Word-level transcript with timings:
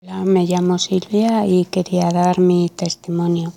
Hola, 0.00 0.22
me 0.22 0.46
llamo 0.46 0.78
Silvia 0.78 1.44
y 1.44 1.64
quería 1.64 2.08
dar 2.10 2.38
mi 2.38 2.68
testimonio. 2.68 3.52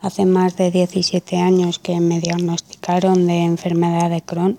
Hace 0.00 0.26
más 0.26 0.56
de 0.56 0.72
17 0.72 1.36
años 1.36 1.78
que 1.78 2.00
me 2.00 2.18
diagnosticaron 2.18 3.28
de 3.28 3.44
enfermedad 3.44 4.10
de 4.10 4.20
Crohn. 4.20 4.56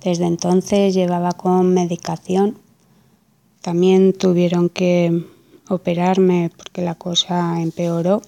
Desde 0.00 0.26
entonces 0.26 0.94
llevaba 0.94 1.32
con 1.32 1.74
medicación. 1.74 2.56
También 3.62 4.12
tuvieron 4.12 4.68
que 4.68 5.26
operarme 5.68 6.52
porque 6.56 6.82
la 6.82 6.94
cosa 6.94 7.60
empeoró. 7.60 8.22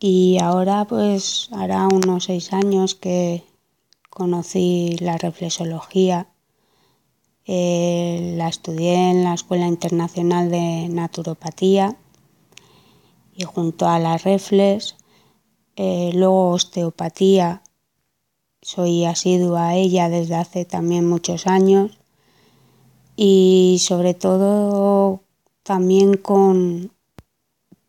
Y 0.00 0.38
ahora 0.42 0.84
pues 0.84 1.48
hará 1.52 1.86
unos 1.86 2.24
seis 2.24 2.52
años 2.52 2.96
que 2.96 3.44
conocí 4.10 4.96
la 4.98 5.16
reflexología 5.16 6.26
eh, 7.46 8.34
la 8.36 8.48
estudié 8.48 9.10
en 9.10 9.22
la 9.22 9.34
Escuela 9.34 9.68
Internacional 9.68 10.50
de 10.50 10.88
Naturopatía 10.88 11.96
y 13.36 13.44
junto 13.44 13.88
a 13.88 13.98
la 13.98 14.18
Reflex, 14.18 14.96
eh, 15.76 16.10
luego 16.14 16.50
osteopatía, 16.50 17.62
soy 18.62 19.04
asidua 19.04 19.68
a 19.68 19.74
ella 19.76 20.08
desde 20.08 20.34
hace 20.34 20.64
también 20.64 21.08
muchos 21.08 21.46
años 21.46 21.98
y 23.14 23.78
sobre 23.80 24.14
todo 24.14 25.20
también 25.62 26.16
con 26.16 26.90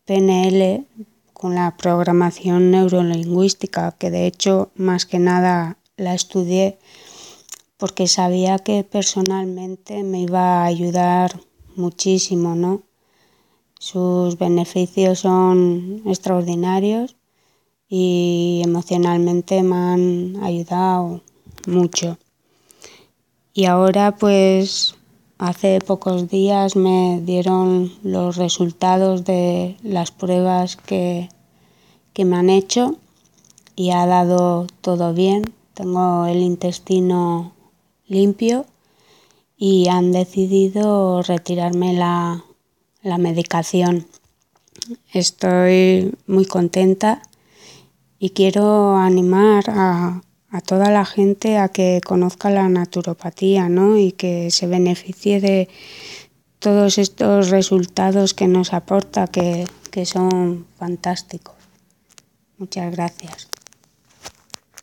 PNL, 0.06 0.86
con 1.34 1.56
la 1.56 1.76
programación 1.78 2.70
neurolingüística, 2.72 3.94
que 3.94 4.12
de 4.12 4.28
hecho 4.28 4.70
más 4.76 5.06
que 5.06 5.20
nada 5.20 5.78
la 5.96 6.14
estudié 6.14 6.78
porque 7.78 8.08
sabía 8.08 8.60
que 8.60 8.84
personalmente 8.84 10.04
me 10.04 10.22
iba 10.22 10.62
a 10.62 10.66
ayudar 10.66 11.40
muchísimo, 11.76 12.56
¿no? 12.56 12.82
Sus 13.80 14.38
beneficios 14.38 15.20
son 15.20 16.02
extraordinarios 16.06 17.16
y 17.88 18.62
emocionalmente 18.66 19.62
me 19.62 19.76
han 19.76 20.44
ayudado 20.44 21.22
mucho. 21.68 22.18
Y 23.54 23.66
ahora 23.66 24.16
pues 24.16 24.96
hace 25.38 25.80
pocos 25.80 26.30
días 26.30 26.76
me 26.76 27.22
dieron 27.24 27.94
los 28.04 28.38
resultados 28.38 29.24
de 29.24 29.78
las 29.84 30.12
pruebas 30.12 30.76
que, 30.76 31.30
que 32.14 32.26
me 32.26 32.38
han 32.38 32.50
hecho 32.50 32.98
y 33.76 33.92
ha 33.92 34.08
dado 34.08 34.66
todo 34.82 35.14
bien. 35.14 35.54
Tengo 35.76 36.26
el 36.26 36.40
intestino 36.40 37.54
limpio 38.08 38.66
y 39.58 39.88
han 39.90 40.12
decidido 40.12 41.22
retirarme 41.22 41.94
la, 41.94 42.44
la 43.02 43.18
medicación. 43.18 44.08
Estoy 45.12 46.14
muy 46.28 46.46
contenta 46.46 47.22
y 48.20 48.30
quiero 48.32 48.96
animar 48.96 49.66
a, 49.70 50.22
a, 50.50 50.62
toda 50.62 50.92
la 50.92 51.06
gente 51.06 51.58
a 51.58 51.70
que 51.70 52.02
conozca 52.06 52.50
la 52.50 52.70
naturopatía 52.70 53.70
¿no? 53.70 53.98
y 53.98 54.12
que 54.12 54.52
se 54.52 54.68
beneficie 54.68 55.42
de 55.42 55.68
todos 56.60 56.98
estos 56.98 57.50
resultados 57.50 58.34
que 58.34 58.48
nos 58.48 58.74
aporta 58.74 59.28
que, 59.28 59.66
que 59.92 60.06
son 60.06 60.66
fantásticos. 60.78 61.56
Muchas 62.58 62.92
gracias. 62.92 63.48